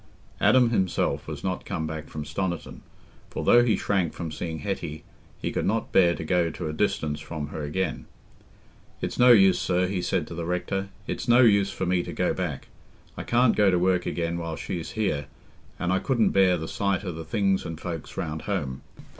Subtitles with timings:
[0.39, 2.79] Adam himself was not come back from Stoniton,
[3.29, 5.03] for though he shrank from seeing Hetty,
[5.39, 8.07] he could not bear to go to a distance from her again.
[8.99, 12.13] "It's no use, sir," he said to the rector, "it's no use for me to
[12.13, 12.69] go back.
[13.15, 15.27] I can't go to work again while she's here,
[15.77, 18.81] and I couldn't bear the sight o' the things and folks round home.